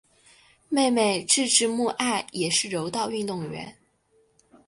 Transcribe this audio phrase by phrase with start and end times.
[0.67, 3.77] 妹妹志志目爱也是柔道运动员。